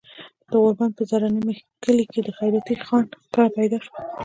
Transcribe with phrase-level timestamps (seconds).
[0.49, 3.91] د غوربند پۀ زړه نومي کلي د خېراتي خان کره پيدا شو